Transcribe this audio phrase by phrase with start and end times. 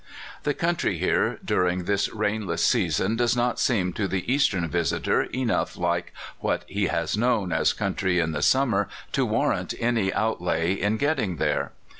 [0.41, 5.77] The country here during this rainless season does not seem to the Eastern visitor enough
[5.77, 10.97] like what he has known as country in the summer tc warrant any outlay in
[10.97, 11.73] getting there.